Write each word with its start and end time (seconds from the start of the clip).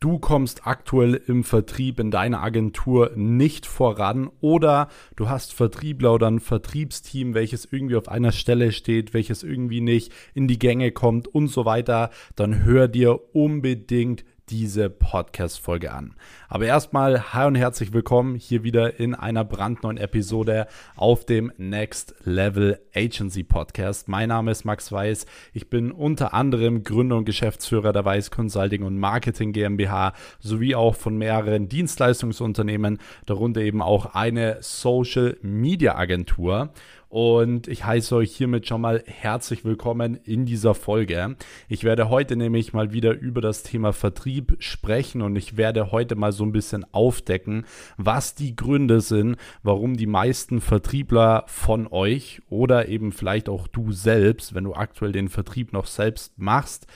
du 0.00 0.18
kommst 0.18 0.66
aktuell 0.66 1.14
im 1.14 1.44
Vertrieb 1.44 2.00
in 2.00 2.10
deiner 2.10 2.42
Agentur 2.42 3.12
nicht 3.14 3.66
voran 3.66 4.30
oder 4.40 4.88
du 5.14 5.28
hast 5.28 5.52
Vertriebler 5.52 6.14
oder 6.14 6.26
ein 6.26 6.40
Vertriebsteam, 6.40 7.34
welches 7.34 7.66
irgendwie 7.70 7.96
auf 7.96 8.08
einer 8.08 8.32
Stelle 8.32 8.72
steht, 8.72 9.12
welches 9.12 9.42
irgendwie 9.42 9.82
nicht 9.82 10.12
in 10.34 10.48
die 10.48 10.58
Gänge 10.58 10.90
kommt 10.90 11.28
und 11.28 11.48
so 11.48 11.66
weiter, 11.66 12.10
dann 12.34 12.64
hör 12.64 12.88
dir 12.88 13.34
unbedingt 13.34 14.24
diese 14.50 14.90
Podcast-Folge 14.90 15.92
an. 15.92 16.14
Aber 16.48 16.66
erstmal, 16.66 17.32
hi 17.32 17.46
und 17.46 17.54
herzlich 17.54 17.92
willkommen 17.92 18.34
hier 18.34 18.64
wieder 18.64 18.98
in 18.98 19.14
einer 19.14 19.44
brandneuen 19.44 19.96
Episode 19.96 20.66
auf 20.96 21.24
dem 21.24 21.52
Next 21.56 22.14
Level 22.24 22.80
Agency 22.94 23.44
Podcast. 23.44 24.08
Mein 24.08 24.30
Name 24.30 24.50
ist 24.50 24.64
Max 24.64 24.90
Weiß. 24.90 25.26
Ich 25.52 25.70
bin 25.70 25.92
unter 25.92 26.34
anderem 26.34 26.82
Gründer 26.82 27.16
und 27.16 27.24
Geschäftsführer 27.24 27.92
der 27.92 28.04
Weiß 28.04 28.32
Consulting 28.32 28.82
und 28.82 28.98
Marketing 28.98 29.52
GmbH 29.52 30.14
sowie 30.40 30.74
auch 30.74 30.96
von 30.96 31.16
mehreren 31.16 31.68
Dienstleistungsunternehmen, 31.68 32.98
darunter 33.26 33.60
eben 33.60 33.82
auch 33.82 34.14
eine 34.14 34.58
Social 34.60 35.36
Media 35.42 35.94
Agentur. 35.94 36.72
Und 37.10 37.66
ich 37.66 37.84
heiße 37.84 38.14
euch 38.14 38.36
hiermit 38.36 38.68
schon 38.68 38.82
mal 38.82 39.02
herzlich 39.04 39.64
willkommen 39.64 40.14
in 40.22 40.46
dieser 40.46 40.76
Folge. 40.76 41.34
Ich 41.68 41.82
werde 41.82 42.08
heute 42.08 42.36
nämlich 42.36 42.72
mal 42.72 42.92
wieder 42.92 43.18
über 43.18 43.40
das 43.40 43.64
Thema 43.64 43.92
Vertrieb 43.92 44.54
sprechen 44.60 45.20
und 45.20 45.34
ich 45.34 45.56
werde 45.56 45.90
heute 45.90 46.14
mal 46.14 46.30
so 46.30 46.44
ein 46.44 46.52
bisschen 46.52 46.86
aufdecken, 46.92 47.66
was 47.96 48.36
die 48.36 48.54
Gründe 48.54 49.00
sind, 49.00 49.38
warum 49.64 49.96
die 49.96 50.06
meisten 50.06 50.60
Vertriebler 50.60 51.42
von 51.48 51.88
euch 51.88 52.42
oder 52.48 52.86
eben 52.86 53.10
vielleicht 53.10 53.48
auch 53.48 53.66
du 53.66 53.90
selbst, 53.90 54.54
wenn 54.54 54.62
du 54.62 54.74
aktuell 54.74 55.10
den 55.10 55.28
Vertrieb 55.28 55.72
noch 55.72 55.86
selbst 55.86 56.38
machst, 56.38 56.86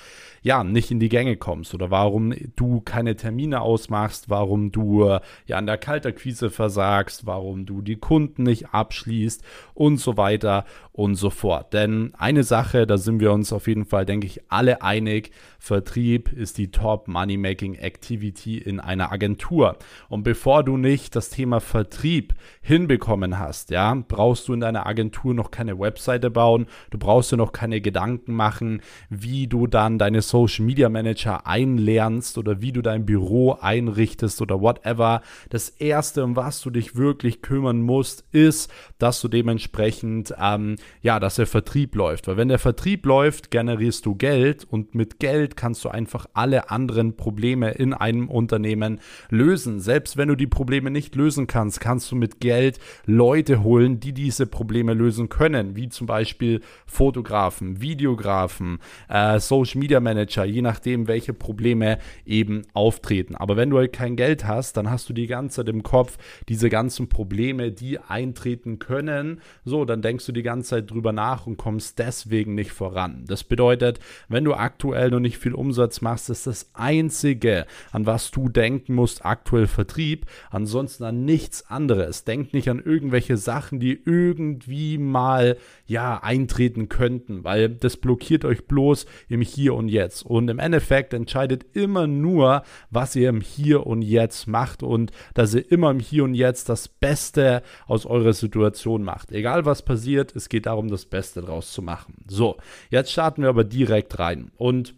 ja, 0.43 0.63
nicht 0.63 0.91
in 0.91 1.01
die 1.01 1.09
Gänge 1.09 1.37
kommst 1.37 1.75
oder 1.75 1.91
warum 1.91 2.35
du 2.55 2.83
keine 2.83 3.17
Termine 3.17 3.63
ausmachst, 3.63 4.29
warum 4.29 4.71
du 4.71 5.09
äh, 5.09 5.21
ja 5.47 5.57
an 5.57 5.67
der 5.67 5.79
Kalterquise 5.79 6.51
versagst, 6.51 7.27
warum 7.27 7.65
du 7.65 7.81
die 7.81 7.97
Kunden 7.97 8.45
nicht 8.45 8.75
abschließt 8.75 9.43
und 9.73 10.04
so 10.05 10.17
weiter 10.17 10.65
und 10.93 11.17
so 11.17 11.31
fort. 11.31 11.73
Denn 11.73 12.13
eine 12.17 12.45
Sache, 12.45 12.87
da 12.87 12.99
sind 12.99 13.19
wir 13.19 13.33
uns 13.33 13.53
auf 13.53 13.67
jeden 13.67 13.85
Fall, 13.85 14.07
denke 14.07 14.29
ich, 14.29 14.43
alle 14.49 14.81
einig, 14.81 15.33
Vertrieb 15.59 16.33
ist 16.33 16.59
die 16.59 16.71
Top 16.71 17.09
Money 17.09 17.37
Making 17.37 17.75
Activity 17.75 18.59
in 18.59 18.79
einer 18.79 19.11
Agentur. 19.11 19.77
Und 20.09 20.23
bevor 20.23 20.63
du 20.63 20.77
nicht 20.77 21.17
das 21.17 21.31
Thema 21.31 21.61
Vertrieb 21.61 22.35
hinbekommen 22.61 23.39
hast, 23.39 23.71
ja, 23.71 23.95
brauchst 24.07 24.47
du 24.47 24.53
in 24.53 24.61
deiner 24.61 24.87
Agentur 24.87 25.35
noch 25.35 25.51
keine 25.51 25.81
Webseite 25.81 26.31
bauen, 26.31 26.67
du 26.91 26.99
brauchst 26.99 27.33
dir 27.33 27.39
noch 27.39 27.53
keine 27.53 27.81
Gedanken 27.81 28.35
machen, 28.35 28.83
wie 29.09 29.47
du 29.47 29.67
dann 29.67 29.99
deine 29.99 30.23
Social 30.23 30.65
Media 30.65 30.89
Manager 30.89 31.47
einlernst 31.47 32.39
oder 32.39 32.61
wie 32.61 32.73
du 32.73 32.83
dein 32.83 33.07
Büro 33.07 33.57
einrichtest 33.61 34.43
oder 34.43 34.61
whatever. 34.61 35.23
Das 35.49 35.71
erste, 35.71 36.23
um 36.23 36.37
was 36.37 36.61
du 36.61 36.71
dich 36.71 36.95
wirklich 36.95 37.43
kümmern 37.43 37.81
musst, 37.81 38.25
ist, 38.33 38.71
dass 38.99 39.21
du 39.21 39.29
dementsprechend, 39.29 39.94
ähm, 40.03 40.77
ja, 41.03 41.21
dass 41.21 41.37
der 41.37 41.47
Vertrieb 41.47 41.95
läuft. 41.95 42.27
Weil 42.27 42.37
wenn 42.37 42.49
der 42.49 42.59
Vertrieb 42.59 43.07
läuft, 43.07 43.51
generierst 43.51 44.07
du 44.07 44.15
Geld 44.15 44.65
und 44.69 44.95
mit 44.95 45.21
Geld 45.21 45.57
kannst 45.57 45.85
du 45.85 45.89
einfach 45.89 46.27
alle 46.33 46.71
anderen 46.71 47.17
Probleme 47.17 47.71
in 47.73 47.93
einem 47.95 48.29
Unternehmen 48.29 49.01
lösen. 49.31 49.81
Selbst 49.81 50.17
wenn 50.17 50.29
du 50.29 50.35
die 50.35 50.47
Probleme 50.47 50.91
nicht 50.91 51.15
lösen 51.15 51.47
kannst, 51.47 51.81
kannst 51.81 52.11
du 52.11 52.17
mit 52.17 52.41
Geld 52.41 52.79
Leute 53.07 53.63
holen, 53.63 54.01
die 54.01 54.13
diese 54.13 54.47
Probleme 54.47 54.95
lösen 54.95 55.29
können, 55.29 55.77
wie 55.77 55.89
zum 55.89 56.07
Beispiel 56.07 56.61
Fotografen, 56.87 57.81
Videografen, 57.81 58.79
äh, 59.09 59.39
Social 59.41 59.81
Media 59.81 60.01
Manager, 60.01 60.45
je 60.45 60.63
nachdem, 60.63 61.09
welche 61.09 61.33
Probleme 61.33 61.99
eben 62.25 62.63
auftreten. 62.73 63.35
Aber 63.37 63.57
wenn 63.57 63.71
du 63.71 63.79
halt 63.79 63.93
kein 63.93 64.17
Geld 64.17 64.47
hast, 64.47 64.77
dann 64.77 64.91
hast 64.91 65.09
du 65.09 65.13
die 65.13 65.27
ganze 65.27 65.57
Zeit 65.57 65.69
im 65.69 65.83
Kopf 65.83 66.19
diese 66.49 66.69
ganzen 66.69 67.09
Probleme, 67.09 67.73
die 67.73 67.99
eintreten 67.99 68.79
können. 68.79 69.41
So, 69.65 69.84
dann 69.85 70.03
denkst 70.03 70.27
du 70.27 70.33
die 70.33 70.43
ganze 70.43 70.71
Zeit 70.71 70.91
drüber 70.91 71.13
nach 71.13 71.47
und 71.47 71.57
kommst 71.57 71.99
deswegen 71.99 72.55
nicht 72.55 72.73
voran. 72.73 73.25
Das 73.27 73.45
bedeutet, 73.45 74.01
wenn 74.29 74.45
du 74.45 74.55
aktuell 74.55 75.11
noch 75.11 75.21
nicht 75.21 75.39
viel 75.39 75.55
Umsatz 75.55 76.01
machst, 76.01 76.31
ist 76.31 76.47
das 76.47 76.71
einzige, 76.75 77.67
an 77.93 78.07
was 78.07 78.31
du 78.31 78.49
denken 78.49 78.95
musst, 78.95 79.25
aktuell 79.25 79.67
Vertrieb. 79.67 80.27
Ansonsten 80.51 81.05
an 81.05 81.25
nichts 81.25 81.69
anderes. 81.69 82.25
Denk 82.25 82.53
nicht 82.53 82.69
an 82.69 82.83
irgendwelche 82.85 83.37
Sachen, 83.37 83.81
die 83.81 84.01
irgendwie 84.05 84.99
mal 84.99 85.57
ja 85.87 86.23
eintreten 86.23 86.89
könnten, 86.89 87.45
weil 87.45 87.69
das 87.69 87.97
blockiert 87.97 88.45
euch 88.45 88.67
bloß 88.67 89.07
im 89.29 89.41
Hier 89.41 89.75
und 89.75 89.89
Jetzt. 89.89 90.25
Und 90.25 90.49
im 90.49 90.59
Endeffekt 90.59 91.13
entscheidet 91.15 91.67
immer 91.75 92.07
nur, 92.07 92.63
was 92.91 93.17
ihr 93.17 93.29
im 93.29 93.41
Hier 93.41 93.87
und 93.87 94.03
Jetzt 94.03 94.47
macht 94.47 94.83
und 94.83 95.11
dass 95.35 95.55
ihr 95.55 95.71
immer 95.71 95.91
im 95.91 96.01
Hier 96.01 96.25
und 96.25 96.35
Jetzt 96.35 96.69
das 96.69 96.89
Beste 96.89 97.63
aus 97.87 98.07
eurer 98.07 98.33
Situation 98.33 99.03
macht. 99.03 99.33
Egal 99.33 99.65
was 99.65 99.74
passiert, 99.83 100.35
es 100.37 100.49
geht 100.49 100.67
darum, 100.67 100.89
das 100.89 101.07
Beste 101.07 101.43
draus 101.43 101.73
zu 101.73 101.83
machen. 101.83 102.25
So, 102.27 102.57
jetzt 102.91 103.13
starten 103.13 103.43
wir 103.43 103.49
aber 103.49 103.65
direkt 103.65 104.19
rein. 104.19 104.51
Und 104.57 104.95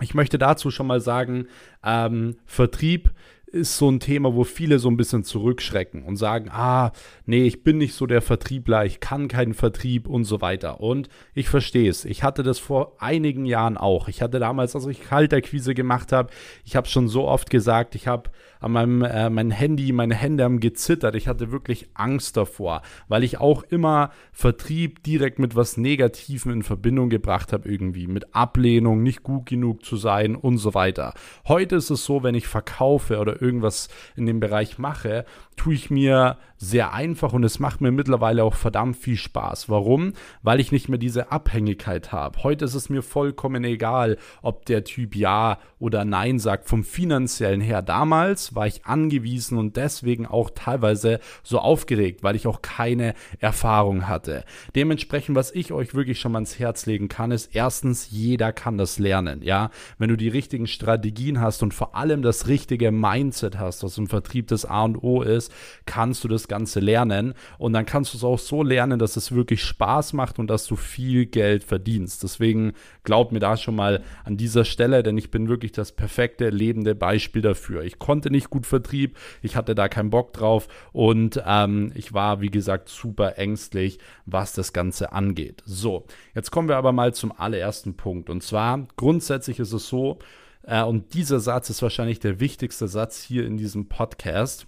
ich 0.00 0.14
möchte 0.14 0.38
dazu 0.38 0.70
schon 0.70 0.86
mal 0.86 1.00
sagen, 1.00 1.46
ähm, 1.84 2.36
Vertrieb 2.44 3.12
ist 3.54 3.78
so 3.78 3.88
ein 3.88 4.00
Thema, 4.00 4.34
wo 4.34 4.42
viele 4.42 4.80
so 4.80 4.90
ein 4.90 4.96
bisschen 4.96 5.22
zurückschrecken 5.22 6.02
und 6.02 6.16
sagen, 6.16 6.50
ah, 6.50 6.90
nee, 7.24 7.44
ich 7.44 7.62
bin 7.62 7.78
nicht 7.78 7.94
so 7.94 8.04
der 8.04 8.20
Vertriebler, 8.20 8.84
ich 8.84 8.98
kann 8.98 9.28
keinen 9.28 9.54
Vertrieb 9.54 10.08
und 10.08 10.24
so 10.24 10.40
weiter. 10.40 10.80
Und 10.80 11.08
ich 11.34 11.48
verstehe 11.48 11.88
es. 11.88 12.04
Ich 12.04 12.24
hatte 12.24 12.42
das 12.42 12.58
vor 12.58 12.96
einigen 12.98 13.46
Jahren 13.46 13.76
auch. 13.76 14.08
Ich 14.08 14.22
hatte 14.22 14.40
damals, 14.40 14.74
als 14.74 14.86
ich 14.86 15.04
Kalterquise 15.04 15.74
gemacht 15.74 16.10
habe, 16.10 16.32
ich 16.64 16.74
habe 16.74 16.88
schon 16.88 17.06
so 17.06 17.28
oft 17.28 17.48
gesagt, 17.48 17.94
ich 17.94 18.08
habe 18.08 18.30
an 18.64 18.72
meinem 18.72 19.02
äh, 19.02 19.28
mein 19.28 19.50
Handy, 19.50 19.92
meine 19.92 20.14
Hände 20.14 20.42
haben 20.42 20.58
gezittert. 20.58 21.14
Ich 21.16 21.28
hatte 21.28 21.52
wirklich 21.52 21.90
Angst 21.92 22.38
davor, 22.38 22.80
weil 23.08 23.22
ich 23.22 23.38
auch 23.38 23.62
immer 23.62 24.10
Vertrieb 24.32 25.02
direkt 25.02 25.38
mit 25.38 25.54
was 25.54 25.76
Negativem 25.76 26.50
in 26.50 26.62
Verbindung 26.62 27.10
gebracht 27.10 27.52
habe, 27.52 27.68
irgendwie 27.68 28.06
mit 28.06 28.34
Ablehnung, 28.34 29.02
nicht 29.02 29.22
gut 29.22 29.46
genug 29.46 29.84
zu 29.84 29.96
sein 29.96 30.34
und 30.34 30.56
so 30.56 30.72
weiter. 30.72 31.12
Heute 31.46 31.76
ist 31.76 31.90
es 31.90 32.06
so, 32.06 32.22
wenn 32.22 32.34
ich 32.34 32.46
verkaufe 32.46 33.18
oder 33.18 33.42
irgendwas 33.42 33.88
in 34.16 34.24
dem 34.24 34.40
Bereich 34.40 34.78
mache, 34.78 35.26
tue 35.56 35.74
ich 35.74 35.90
mir 35.90 36.38
sehr 36.56 36.94
einfach 36.94 37.32
und 37.32 37.44
es 37.44 37.58
macht 37.58 37.80
mir 37.80 37.90
mittlerweile 37.90 38.42
auch 38.44 38.54
verdammt 38.54 38.96
viel 38.96 39.16
Spaß. 39.16 39.68
Warum? 39.68 40.12
Weil 40.42 40.60
ich 40.60 40.72
nicht 40.72 40.88
mehr 40.88 40.98
diese 40.98 41.30
Abhängigkeit 41.30 42.12
habe. 42.12 42.42
Heute 42.42 42.64
ist 42.64 42.74
es 42.74 42.88
mir 42.88 43.02
vollkommen 43.02 43.64
egal, 43.64 44.16
ob 44.40 44.64
der 44.66 44.84
Typ 44.84 45.14
Ja 45.14 45.58
oder 45.78 46.04
Nein 46.04 46.38
sagt. 46.38 46.68
Vom 46.68 46.84
finanziellen 46.84 47.60
her 47.60 47.82
damals 47.82 48.54
war 48.54 48.66
ich 48.66 48.86
angewiesen 48.86 49.58
und 49.58 49.76
deswegen 49.76 50.26
auch 50.26 50.50
teilweise 50.54 51.20
so 51.42 51.58
aufgeregt, 51.58 52.22
weil 52.22 52.36
ich 52.36 52.46
auch 52.46 52.62
keine 52.62 53.14
Erfahrung 53.40 54.08
hatte. 54.08 54.44
Dementsprechend, 54.74 55.36
was 55.36 55.50
ich 55.50 55.72
euch 55.72 55.94
wirklich 55.94 56.18
schon 56.18 56.32
mal 56.32 56.38
ans 56.38 56.58
Herz 56.58 56.86
legen 56.86 57.08
kann, 57.08 57.30
ist 57.30 57.54
erstens, 57.54 58.10
jeder 58.10 58.52
kann 58.52 58.78
das 58.78 58.98
lernen. 58.98 59.42
Ja, 59.42 59.70
wenn 59.98 60.08
du 60.08 60.16
die 60.16 60.28
richtigen 60.28 60.66
Strategien 60.66 61.40
hast 61.40 61.62
und 61.62 61.74
vor 61.74 61.94
allem 61.94 62.22
das 62.22 62.48
richtige 62.48 62.90
Mindset 62.90 63.58
hast, 63.58 63.82
was 63.82 63.98
im 63.98 64.06
Vertrieb 64.06 64.48
das 64.48 64.64
A 64.64 64.84
und 64.84 65.02
O 65.02 65.20
ist, 65.22 65.43
kannst 65.86 66.24
du 66.24 66.28
das 66.28 66.48
Ganze 66.48 66.80
lernen. 66.80 67.34
Und 67.58 67.72
dann 67.72 67.86
kannst 67.86 68.12
du 68.12 68.18
es 68.18 68.24
auch 68.24 68.38
so 68.38 68.62
lernen, 68.62 68.98
dass 68.98 69.16
es 69.16 69.32
wirklich 69.32 69.62
Spaß 69.62 70.12
macht 70.12 70.38
und 70.38 70.48
dass 70.48 70.66
du 70.66 70.76
viel 70.76 71.26
Geld 71.26 71.64
verdienst. 71.64 72.22
Deswegen 72.22 72.72
glaub 73.02 73.32
mir 73.32 73.40
da 73.40 73.56
schon 73.56 73.76
mal 73.76 74.02
an 74.24 74.36
dieser 74.36 74.64
Stelle, 74.64 75.02
denn 75.02 75.18
ich 75.18 75.30
bin 75.30 75.48
wirklich 75.48 75.72
das 75.72 75.92
perfekte 75.92 76.50
lebende 76.50 76.94
Beispiel 76.94 77.42
dafür. 77.42 77.82
Ich 77.82 77.98
konnte 77.98 78.30
nicht 78.30 78.50
gut 78.50 78.66
Vertrieb, 78.66 79.16
ich 79.42 79.56
hatte 79.56 79.74
da 79.74 79.88
keinen 79.88 80.10
Bock 80.10 80.32
drauf 80.32 80.68
und 80.92 81.42
ähm, 81.46 81.92
ich 81.94 82.12
war, 82.12 82.40
wie 82.40 82.50
gesagt, 82.50 82.88
super 82.88 83.38
ängstlich, 83.38 83.98
was 84.26 84.52
das 84.52 84.72
Ganze 84.72 85.12
angeht. 85.12 85.62
So, 85.64 86.06
jetzt 86.34 86.50
kommen 86.50 86.68
wir 86.68 86.76
aber 86.76 86.92
mal 86.92 87.14
zum 87.14 87.32
allerersten 87.32 87.96
Punkt. 87.96 88.30
Und 88.30 88.42
zwar, 88.42 88.86
grundsätzlich 88.96 89.58
ist 89.58 89.72
es 89.72 89.88
so, 89.88 90.18
äh, 90.66 90.82
und 90.82 91.14
dieser 91.14 91.40
Satz 91.40 91.70
ist 91.70 91.82
wahrscheinlich 91.82 92.20
der 92.20 92.40
wichtigste 92.40 92.88
Satz 92.88 93.22
hier 93.22 93.46
in 93.46 93.56
diesem 93.56 93.88
Podcast 93.88 94.66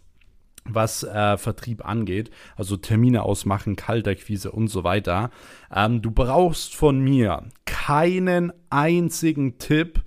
was 0.69 1.03
äh, 1.03 1.37
Vertrieb 1.37 1.85
angeht, 1.85 2.31
also 2.57 2.77
Termine 2.77 3.23
ausmachen, 3.23 3.77
Kalterquise 3.77 4.51
und 4.51 4.69
so 4.69 4.85
weiter. 4.85 5.31
Ähm, 5.75 6.03
du 6.03 6.11
brauchst 6.11 6.75
von 6.75 7.01
mir 7.01 7.45
keinen 7.65 8.53
einzigen 8.71 9.59
Tipp, 9.59 10.03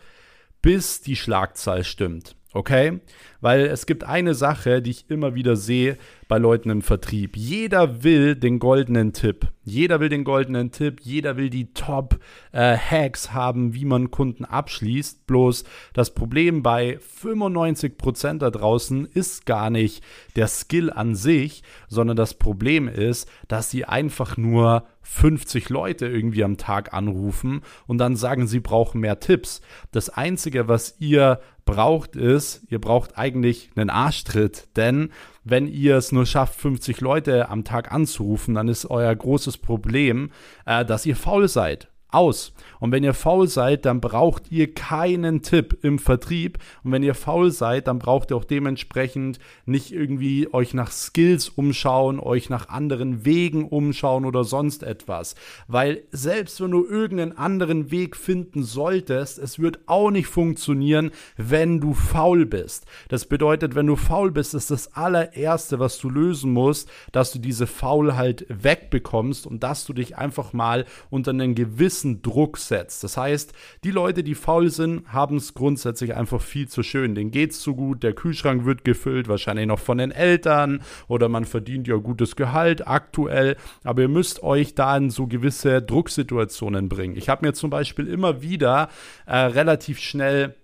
bis 0.62 1.02
die 1.02 1.16
Schlagzahl 1.16 1.84
stimmt. 1.84 2.36
Okay? 2.54 3.00
Weil 3.42 3.62
es 3.68 3.86
gibt 3.86 4.04
eine 4.04 4.34
Sache, 4.34 4.82
die 4.82 4.92
ich 4.92 5.10
immer 5.10 5.36
wieder 5.36 5.56
sehe 5.56 5.98
bei 6.30 6.38
Leuten 6.38 6.70
im 6.70 6.84
Vertrieb. 6.84 7.36
Jeder 7.36 8.04
will 8.04 8.36
den 8.36 8.60
goldenen 8.60 9.14
Tipp. 9.14 9.48
Jeder 9.64 10.00
will 10.00 10.10
den 10.10 10.24
goldenen 10.24 10.72
Tipp, 10.72 11.02
jeder 11.02 11.38
will 11.38 11.50
die 11.50 11.74
Top-Hacks 11.74 13.26
äh, 13.26 13.30
haben, 13.30 13.74
wie 13.74 13.86
man 13.86 14.12
Kunden 14.12 14.46
abschließt. 14.46 15.28
Bloß 15.28 15.64
das 15.94 16.14
Problem 16.14 16.64
bei 16.64 17.00
95% 17.22 18.38
da 18.38 18.52
draußen 18.52 19.06
ist 19.06 19.46
gar 19.46 19.70
nicht 19.70 20.04
der 20.36 20.48
Skill 20.48 20.92
an 20.92 21.16
sich, 21.16 21.64
sondern 21.88 22.16
das 22.16 22.36
Problem 22.36 22.88
ist, 22.88 23.30
dass 23.48 23.70
sie 23.70 23.86
einfach 23.86 24.38
nur 24.38 24.86
50 25.02 25.70
Leute 25.70 26.08
irgendwie 26.08 26.44
am 26.44 26.58
Tag 26.58 26.94
anrufen 26.94 27.62
und 27.88 27.98
dann 27.98 28.16
sagen, 28.16 28.48
sie 28.48 28.60
brauchen 28.60 29.02
mehr 29.02 29.20
Tipps. 29.20 29.62
Das 29.92 30.10
Einzige, 30.10 30.68
was 30.68 30.96
ihr 31.00 31.40
braucht, 31.66 32.16
ist, 32.16 32.64
ihr 32.70 32.80
braucht 32.80 33.18
eigentlich 33.18 33.70
einen 33.76 33.90
Arschtritt, 33.90 34.68
denn 34.76 35.12
wenn 35.44 35.68
ihr 35.68 35.98
es 35.98 36.12
nur 36.12 36.26
schafft, 36.26 36.60
50 36.60 37.02
Leute 37.02 37.50
am 37.50 37.64
Tag 37.64 37.92
anzurufen, 37.92 38.56
dann 38.56 38.68
ist 38.68 38.86
euer 38.86 39.16
großes 39.16 39.58
Problem, 39.58 40.32
äh, 40.66 40.86
dass 40.86 41.06
ihr 41.06 41.16
faul 41.16 41.48
seid 41.48 41.90
aus. 42.12 42.54
Und 42.80 42.92
wenn 42.92 43.04
ihr 43.04 43.14
faul 43.14 43.48
seid, 43.48 43.86
dann 43.86 44.02
braucht 44.02 44.52
ihr 44.52 44.74
keinen 44.74 45.42
Tipp 45.42 45.78
im 45.82 46.00
Vertrieb. 46.00 46.58
Und 46.84 46.92
wenn 46.92 47.04
ihr 47.04 47.14
faul 47.14 47.52
seid, 47.52 47.88
dann 47.88 48.00
braucht 48.00 48.32
ihr 48.32 48.38
auch 48.38 48.46
dementsprechend 48.46 49.40
nicht 49.66 49.92
irgendwie 49.92 50.52
euch 50.54 50.74
nach 50.74 50.92
Skills 50.92 51.50
umschauen, 51.50 52.20
euch 52.20 52.50
nach 52.50 52.70
anderen 52.70 53.26
Wegen 53.26 53.68
umschauen 53.68 54.26
oder 54.26 54.44
sonst 54.44 54.84
etwas. 54.84 55.36
Weil 55.68 56.04
selbst 56.12 56.62
wenn 56.62 56.72
du 56.72 56.86
irgendeinen 56.86 57.38
anderen 57.38 57.92
Weg 57.92 58.16
finden 58.16 58.64
solltest, 58.64 59.38
es 59.38 59.60
wird 59.60 59.80
auch 59.86 60.10
nicht 60.10 60.28
funktionieren, 60.28 61.12
wenn 61.38 61.80
du 61.80 61.94
faul 61.94 62.46
bist. 62.46 62.86
Das 63.10 63.26
bedeutet, 63.26 63.76
wenn 63.76 63.88
du 63.88 63.96
faul 63.96 64.32
bist, 64.32 64.54
ist 64.54 64.72
das 64.72 64.94
allererste, 64.96 65.80
was 65.80 66.00
du 66.00 66.10
lösen 66.10 66.52
musst, 66.54 66.90
dass 67.12 67.32
du 67.32 67.40
diese 67.40 67.68
Faulheit 67.68 68.46
wegbekommst 68.50 69.46
und 69.46 69.64
dass 69.64 69.86
du 69.86 69.94
dich 69.94 70.18
einfach 70.18 70.54
mal 70.54 70.86
unter 71.10 71.32
einen 71.32 71.56
gewissen 71.56 71.99
gewissen 72.00 72.22
Druck 72.22 72.58
setzt. 72.58 73.04
Das 73.04 73.18
heißt, 73.18 73.54
die 73.84 73.92
Leute, 73.92 74.24
die 74.24 74.36
faul 74.36 74.70
sind, 74.70 75.12
haben 75.12 75.38
es 75.38 75.54
grundsätzlich 75.54 76.16
einfach 76.16 76.42
viel 76.42 76.68
zu 76.68 76.84
schön. 76.84 77.16
Denen 77.16 77.32
geht 77.32 77.52
es 77.52 77.60
zu 77.60 77.76
gut, 77.76 78.04
der 78.04 78.14
Kühlschrank 78.14 78.66
wird 78.66 78.86
gefüllt, 78.86 79.28
wahrscheinlich 79.28 79.68
noch 79.68 79.80
von 79.80 79.98
den 79.98 80.12
Eltern 80.12 80.82
oder 81.08 81.30
man 81.30 81.46
verdient 81.46 81.88
ja 81.88 81.96
gutes 81.96 82.36
Gehalt 82.36 82.88
aktuell. 82.88 83.58
Aber 83.84 84.02
ihr 84.02 84.08
müsst 84.08 84.44
euch 84.44 84.76
da 84.76 84.96
in 84.96 85.10
so 85.10 85.28
gewisse 85.28 85.82
Drucksituationen 85.82 86.90
bringen. 86.90 87.16
Ich 87.16 87.30
habe 87.30 87.46
mir 87.46 87.54
zum 87.54 87.70
Beispiel 87.70 88.08
immer 88.08 88.42
wieder 88.42 88.90
äh, 89.26 89.36
relativ 89.38 90.00
schnell 90.00 90.56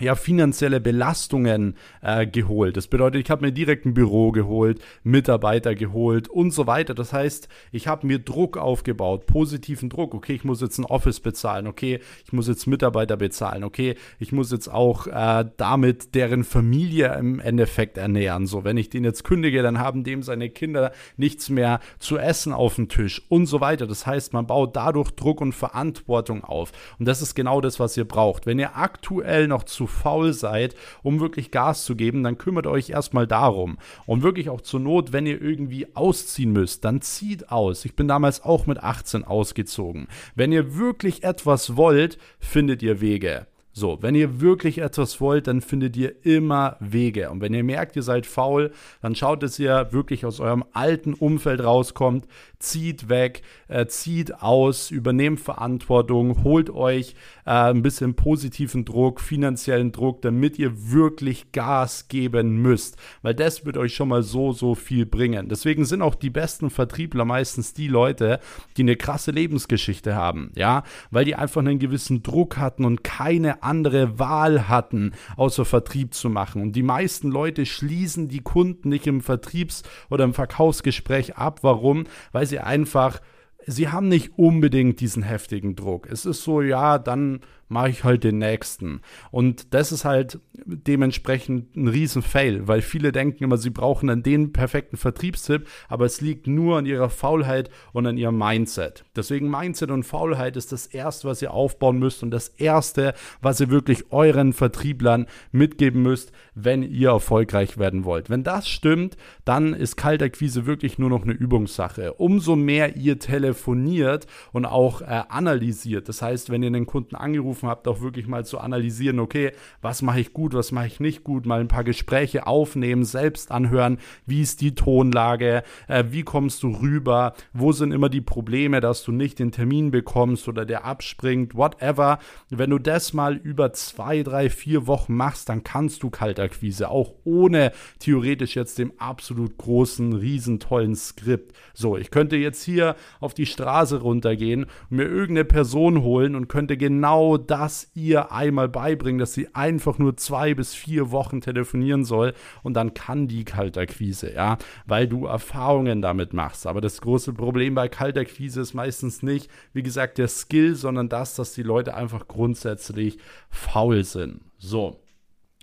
ja, 0.00 0.14
finanzielle 0.14 0.80
Belastungen 0.80 1.74
äh, 2.02 2.26
geholt. 2.26 2.76
Das 2.76 2.86
bedeutet, 2.86 3.24
ich 3.24 3.30
habe 3.30 3.46
mir 3.46 3.52
direkt 3.52 3.86
ein 3.86 3.94
Büro 3.94 4.32
geholt, 4.32 4.80
Mitarbeiter 5.02 5.74
geholt 5.74 6.28
und 6.28 6.52
so 6.52 6.66
weiter. 6.66 6.94
Das 6.94 7.12
heißt, 7.12 7.48
ich 7.72 7.88
habe 7.88 8.06
mir 8.06 8.18
Druck 8.18 8.56
aufgebaut, 8.56 9.26
positiven 9.26 9.90
Druck. 9.90 10.14
Okay, 10.14 10.34
ich 10.34 10.44
muss 10.44 10.60
jetzt 10.60 10.78
ein 10.78 10.84
Office 10.84 11.20
bezahlen. 11.20 11.66
Okay, 11.66 12.00
ich 12.24 12.32
muss 12.32 12.48
jetzt 12.48 12.66
Mitarbeiter 12.66 13.16
bezahlen. 13.16 13.64
Okay, 13.64 13.96
ich 14.18 14.32
muss 14.32 14.52
jetzt 14.52 14.68
auch 14.68 15.06
äh, 15.06 15.44
damit 15.56 16.14
deren 16.14 16.44
Familie 16.44 17.14
im 17.18 17.40
Endeffekt 17.40 17.98
ernähren. 17.98 18.46
So, 18.46 18.64
wenn 18.64 18.76
ich 18.76 18.90
den 18.90 19.04
jetzt 19.04 19.24
kündige, 19.24 19.62
dann 19.62 19.78
haben 19.78 20.04
dem 20.04 20.22
seine 20.22 20.48
Kinder 20.50 20.92
nichts 21.16 21.48
mehr 21.48 21.80
zu 21.98 22.18
essen 22.18 22.52
auf 22.52 22.76
dem 22.76 22.88
Tisch 22.88 23.22
und 23.28 23.46
so 23.46 23.60
weiter. 23.60 23.86
Das 23.86 24.06
heißt, 24.06 24.32
man 24.32 24.46
baut 24.46 24.76
dadurch 24.76 25.10
Druck 25.10 25.40
und 25.40 25.52
Verantwortung 25.54 26.44
auf. 26.44 26.70
Und 26.98 27.06
das 27.06 27.22
ist 27.22 27.34
genau 27.34 27.60
das, 27.60 27.80
was 27.80 27.96
ihr 27.96 28.06
braucht. 28.06 28.46
Wenn 28.46 28.58
ihr 28.58 28.76
aktuell 28.76 29.48
noch 29.48 29.64
zu 29.64 29.87
faul 29.88 30.32
seid, 30.32 30.74
um 31.02 31.20
wirklich 31.20 31.50
Gas 31.50 31.84
zu 31.84 31.96
geben, 31.96 32.22
dann 32.22 32.38
kümmert 32.38 32.66
euch 32.66 32.90
erstmal 32.90 33.26
darum. 33.26 33.78
Und 34.06 34.22
wirklich 34.22 34.50
auch 34.50 34.60
zur 34.60 34.80
Not, 34.80 35.12
wenn 35.12 35.26
ihr 35.26 35.40
irgendwie 35.40 35.94
ausziehen 35.94 36.52
müsst, 36.52 36.84
dann 36.84 37.00
zieht 37.00 37.50
aus. 37.50 37.84
Ich 37.84 37.96
bin 37.96 38.08
damals 38.08 38.44
auch 38.44 38.66
mit 38.66 38.82
18 38.82 39.24
ausgezogen. 39.24 40.08
Wenn 40.34 40.52
ihr 40.52 40.76
wirklich 40.76 41.24
etwas 41.24 41.76
wollt, 41.76 42.18
findet 42.38 42.82
ihr 42.82 43.00
Wege. 43.00 43.46
So, 43.78 43.98
wenn 44.00 44.16
ihr 44.16 44.40
wirklich 44.40 44.78
etwas 44.78 45.20
wollt, 45.20 45.46
dann 45.46 45.60
findet 45.60 45.96
ihr 45.96 46.26
immer 46.26 46.76
Wege. 46.80 47.30
Und 47.30 47.40
wenn 47.40 47.54
ihr 47.54 47.62
merkt, 47.62 47.94
ihr 47.94 48.02
seid 48.02 48.26
faul, 48.26 48.72
dann 49.02 49.14
schaut, 49.14 49.44
dass 49.44 49.56
ihr 49.60 49.92
wirklich 49.92 50.26
aus 50.26 50.40
eurem 50.40 50.64
alten 50.72 51.14
Umfeld 51.14 51.62
rauskommt, 51.62 52.26
zieht 52.58 53.08
weg, 53.08 53.42
äh, 53.68 53.86
zieht 53.86 54.42
aus, 54.42 54.90
übernehmt 54.90 55.40
Verantwortung, 55.40 56.42
holt 56.42 56.70
euch 56.70 57.14
äh, 57.46 57.50
ein 57.50 57.82
bisschen 57.82 58.14
positiven 58.14 58.84
Druck, 58.84 59.20
finanziellen 59.20 59.92
Druck, 59.92 60.22
damit 60.22 60.58
ihr 60.58 60.90
wirklich 60.90 61.52
Gas 61.52 62.08
geben 62.08 62.60
müsst. 62.60 62.96
Weil 63.22 63.34
das 63.34 63.64
wird 63.64 63.76
euch 63.76 63.94
schon 63.94 64.08
mal 64.08 64.22
so, 64.22 64.52
so 64.52 64.74
viel 64.74 65.06
bringen. 65.06 65.48
Deswegen 65.48 65.84
sind 65.84 66.02
auch 66.02 66.14
die 66.14 66.30
besten 66.30 66.70
Vertriebler 66.70 67.24
meistens 67.24 67.74
die 67.74 67.88
Leute, 67.88 68.40
die 68.76 68.82
eine 68.82 68.96
krasse 68.96 69.30
Lebensgeschichte 69.30 70.16
haben. 70.16 70.50
Ja, 70.56 70.82
weil 71.10 71.24
die 71.24 71.36
einfach 71.36 71.60
einen 71.60 71.78
gewissen 71.78 72.22
Druck 72.22 72.56
hatten 72.56 72.84
und 72.84 73.04
keine 73.04 73.62
andere 73.62 74.18
Wahl 74.18 74.68
hatten, 74.68 75.12
außer 75.36 75.64
Vertrieb 75.64 76.14
zu 76.14 76.28
machen. 76.28 76.60
Und 76.62 76.72
die 76.72 76.82
meisten 76.82 77.30
Leute 77.30 77.66
schließen 77.66 78.28
die 78.28 78.40
Kunden 78.40 78.88
nicht 78.88 79.06
im 79.06 79.20
Vertriebs- 79.20 79.84
oder 80.10 80.24
im 80.24 80.34
Verkaufsgespräch 80.34 81.36
ab. 81.36 81.60
Warum? 81.62 82.04
Weil 82.32 82.47
sie 82.48 82.58
einfach 82.58 83.20
sie 83.68 83.88
haben 83.88 84.08
nicht 84.08 84.38
unbedingt 84.38 85.00
diesen 85.00 85.22
heftigen 85.22 85.76
Druck. 85.76 86.08
Es 86.10 86.24
ist 86.26 86.42
so, 86.42 86.62
ja, 86.62 86.98
dann 86.98 87.40
mache 87.68 87.90
ich 87.90 88.04
halt 88.04 88.24
den 88.24 88.38
nächsten. 88.38 89.00
Und 89.30 89.74
das 89.74 89.92
ist 89.92 90.04
halt 90.04 90.40
dementsprechend 90.64 91.76
ein 91.76 91.88
Riesen-Fail, 91.88 92.66
weil 92.66 92.82
viele 92.82 93.12
denken 93.12 93.44
immer, 93.44 93.58
sie 93.58 93.70
brauchen 93.70 94.08
dann 94.08 94.22
den 94.22 94.52
perfekten 94.52 94.96
Vertriebstipp, 94.96 95.66
aber 95.88 96.04
es 96.04 96.20
liegt 96.20 96.46
nur 96.46 96.78
an 96.78 96.86
ihrer 96.86 97.10
Faulheit 97.10 97.70
und 97.92 98.06
an 98.06 98.16
ihrem 98.16 98.38
Mindset. 98.38 99.04
Deswegen 99.16 99.50
Mindset 99.50 99.90
und 99.90 100.04
Faulheit 100.04 100.56
ist 100.56 100.72
das 100.72 100.86
Erste, 100.86 101.28
was 101.28 101.42
ihr 101.42 101.52
aufbauen 101.52 101.98
müsst 101.98 102.22
und 102.22 102.30
das 102.30 102.48
Erste, 102.48 103.14
was 103.40 103.60
ihr 103.60 103.70
wirklich 103.70 104.12
euren 104.12 104.52
Vertrieblern 104.52 105.26
mitgeben 105.52 106.02
müsst, 106.02 106.32
wenn 106.54 106.82
ihr 106.82 107.10
erfolgreich 107.10 107.78
werden 107.78 108.04
wollt. 108.04 108.30
Wenn 108.30 108.44
das 108.44 108.68
stimmt, 108.68 109.16
dann 109.44 109.74
ist 109.74 109.96
Kaltakquise 109.96 110.66
wirklich 110.66 110.98
nur 110.98 111.10
noch 111.10 111.22
eine 111.22 111.32
Übungssache. 111.32 112.14
Umso 112.14 112.56
mehr 112.56 112.96
ihr 112.96 113.18
telefoniert 113.18 114.26
und 114.52 114.66
auch 114.66 115.00
äh, 115.00 115.22
analysiert, 115.28 116.08
das 116.08 116.22
heißt, 116.22 116.50
wenn 116.50 116.62
ihr 116.62 116.68
einen 116.68 116.86
Kunden 116.86 117.16
angerufen 117.16 117.57
aufgerufen 117.58 117.68
habt, 117.68 117.88
auch 117.88 118.00
wirklich 118.00 118.26
mal 118.26 118.44
zu 118.44 118.58
analysieren, 118.58 119.18
okay, 119.20 119.52
was 119.82 120.02
mache 120.02 120.20
ich 120.20 120.32
gut, 120.32 120.54
was 120.54 120.72
mache 120.72 120.86
ich 120.86 121.00
nicht 121.00 121.24
gut, 121.24 121.46
mal 121.46 121.60
ein 121.60 121.68
paar 121.68 121.84
Gespräche 121.84 122.46
aufnehmen, 122.46 123.04
selbst 123.04 123.50
anhören, 123.50 123.98
wie 124.26 124.42
ist 124.42 124.60
die 124.60 124.74
Tonlage, 124.74 125.62
äh, 125.88 126.04
wie 126.10 126.22
kommst 126.22 126.62
du 126.62 126.70
rüber, 126.70 127.34
wo 127.52 127.72
sind 127.72 127.92
immer 127.92 128.08
die 128.08 128.20
Probleme, 128.20 128.80
dass 128.80 129.02
du 129.02 129.12
nicht 129.12 129.38
den 129.38 129.52
Termin 129.52 129.90
bekommst 129.90 130.48
oder 130.48 130.64
der 130.64 130.84
abspringt, 130.84 131.54
whatever. 131.54 132.18
Wenn 132.50 132.70
du 132.70 132.78
das 132.78 133.12
mal 133.12 133.36
über 133.36 133.72
zwei, 133.72 134.22
drei, 134.22 134.50
vier 134.50 134.86
Wochen 134.86 135.14
machst, 135.14 135.48
dann 135.48 135.64
kannst 135.64 136.02
du 136.02 136.10
Kaltakquise, 136.10 136.90
auch 136.90 137.12
ohne 137.24 137.72
theoretisch 137.98 138.56
jetzt 138.56 138.78
dem 138.78 138.92
absolut 138.98 139.56
großen, 139.58 140.12
riesen 140.14 140.60
tollen 140.60 140.94
Skript. 140.94 141.54
So, 141.74 141.96
ich 141.96 142.10
könnte 142.10 142.36
jetzt 142.36 142.62
hier 142.62 142.96
auf 143.20 143.34
die 143.34 143.46
Straße 143.46 144.00
runtergehen 144.00 144.64
und 144.64 144.96
mir 144.96 145.04
irgendeine 145.04 145.44
Person 145.44 146.02
holen 146.02 146.34
und 146.34 146.48
könnte 146.48 146.76
genau 146.76 147.38
das 147.50 147.90
ihr 147.94 148.32
einmal 148.32 148.68
beibringen, 148.68 149.18
dass 149.18 149.34
sie 149.34 149.54
einfach 149.54 149.98
nur 149.98 150.16
zwei 150.16 150.54
bis 150.54 150.74
vier 150.74 151.10
Wochen 151.10 151.40
telefonieren 151.40 152.04
soll 152.04 152.34
und 152.62 152.74
dann 152.74 152.94
kann 152.94 153.28
die 153.28 153.44
Kaltakquise, 153.44 154.32
ja, 154.32 154.58
weil 154.86 155.08
du 155.08 155.26
Erfahrungen 155.26 156.02
damit 156.02 156.32
machst. 156.32 156.66
Aber 156.66 156.80
das 156.80 157.00
große 157.00 157.32
Problem 157.32 157.74
bei 157.74 157.88
Kaltakquise 157.88 158.60
ist 158.60 158.74
meistens 158.74 159.22
nicht, 159.22 159.50
wie 159.72 159.82
gesagt, 159.82 160.18
der 160.18 160.28
Skill, 160.28 160.74
sondern 160.74 161.08
das, 161.08 161.34
dass 161.34 161.52
die 161.52 161.62
Leute 161.62 161.94
einfach 161.94 162.28
grundsätzlich 162.28 163.18
faul 163.50 164.04
sind. 164.04 164.40
So. 164.58 165.00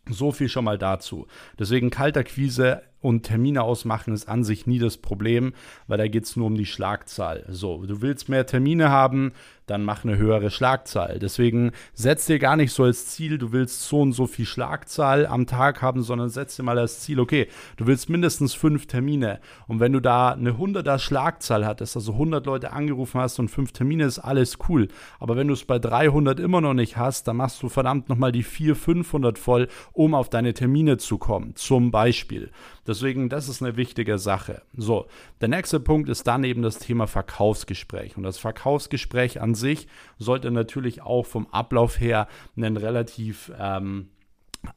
So 0.07 0.31
viel 0.31 0.49
schon 0.49 0.65
mal 0.65 0.77
dazu. 0.77 1.25
Deswegen 1.57 1.89
Kaltakquise 1.89 2.83
und 3.05 3.23
Termine 3.23 3.63
ausmachen 3.63 4.13
ist 4.13 4.27
an 4.27 4.43
sich 4.43 4.67
nie 4.67 4.79
das 4.79 4.97
Problem, 4.97 5.53
weil 5.87 5.97
da 5.97 6.07
geht 6.07 6.25
es 6.25 6.35
nur 6.35 6.47
um 6.47 6.55
die 6.55 6.65
Schlagzahl. 6.65 7.45
So, 7.49 7.85
du 7.85 8.01
willst 8.01 8.29
mehr 8.29 8.45
Termine 8.45 8.89
haben, 8.89 9.31
dann 9.65 9.83
mach 9.83 10.03
eine 10.03 10.17
höhere 10.17 10.51
Schlagzahl. 10.51 11.17
Deswegen 11.19 11.71
setz 11.93 12.27
dir 12.27 12.37
gar 12.37 12.55
nicht 12.55 12.71
so 12.71 12.83
als 12.83 13.07
Ziel, 13.07 13.37
du 13.37 13.51
willst 13.51 13.87
so 13.87 14.01
und 14.01 14.13
so 14.13 14.27
viel 14.27 14.45
Schlagzahl 14.45 15.25
am 15.25 15.47
Tag 15.47 15.81
haben, 15.81 16.03
sondern 16.03 16.29
setz 16.29 16.55
dir 16.55 16.63
mal 16.63 16.77
als 16.77 16.99
Ziel, 16.99 17.19
okay, 17.19 17.47
du 17.77 17.87
willst 17.87 18.09
mindestens 18.09 18.53
fünf 18.53 18.85
Termine. 18.85 19.39
Und 19.67 19.79
wenn 19.79 19.93
du 19.93 19.99
da 19.99 20.33
eine 20.33 20.51
100er 20.51 20.99
Schlagzahl 20.99 21.65
hattest, 21.65 21.95
also 21.95 22.13
100 22.13 22.45
Leute 22.45 22.73
angerufen 22.73 23.19
hast 23.19 23.39
und 23.39 23.49
fünf 23.49 23.71
Termine, 23.71 24.05
ist 24.05 24.19
alles 24.19 24.57
cool. 24.69 24.87
Aber 25.19 25.35
wenn 25.35 25.47
du 25.47 25.53
es 25.53 25.65
bei 25.65 25.79
300 25.79 26.39
immer 26.39 26.61
noch 26.61 26.73
nicht 26.73 26.97
hast, 26.97 27.27
dann 27.27 27.37
machst 27.37 27.63
du 27.63 27.69
verdammt 27.69 28.09
nochmal 28.09 28.31
die 28.31 28.43
400, 28.43 28.75
500 28.95 29.39
voll, 29.39 29.67
um 29.93 30.13
auf 30.13 30.29
deine 30.29 30.53
Termine 30.53 30.97
zu 30.97 31.17
kommen. 31.17 31.55
Zum 31.55 31.91
Beispiel. 31.91 32.51
Deswegen, 32.95 33.27
das 33.27 33.49
ist 33.49 33.61
eine 33.61 33.75
wichtige 33.75 34.17
Sache. 34.17 34.61
So, 34.73 35.07
der 35.41 35.49
nächste 35.49 35.81
Punkt 35.81 36.07
ist 36.07 36.27
dann 36.27 36.45
eben 36.45 36.61
das 36.61 36.79
Thema 36.79 37.07
Verkaufsgespräch. 37.07 38.15
Und 38.15 38.23
das 38.23 38.37
Verkaufsgespräch 38.37 39.41
an 39.41 39.53
sich 39.53 39.89
sollte 40.17 40.49
natürlich 40.49 41.01
auch 41.01 41.25
vom 41.25 41.47
Ablauf 41.47 41.99
her 41.99 42.29
einen 42.55 42.77
relativ 42.77 43.51
ähm, 43.59 44.07